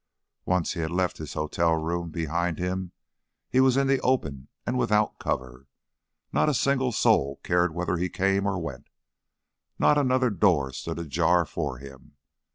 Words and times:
Once 0.45 0.73
he 0.73 0.79
had 0.79 0.89
left 0.89 1.19
his 1.19 1.33
hotel 1.33 1.75
room 1.75 2.09
behind 2.09 2.57
him 2.57 2.91
he 3.51 3.59
was 3.59 3.77
in 3.77 3.85
the 3.85 4.01
open 4.01 4.47
and 4.65 4.75
without 4.79 5.19
cover. 5.19 5.67
Not 6.33 6.49
a 6.49 6.55
single 6.55 6.91
soul 6.91 7.39
cared 7.43 7.75
whether 7.75 7.97
he 7.97 8.09
came 8.09 8.47
or 8.47 8.57
went, 8.57 8.89
not 9.77 9.99
another 9.99 10.31
door 10.31 10.73
stood 10.73 10.97
ajar 10.97 11.45
for 11.45 11.77
him. 11.77 12.15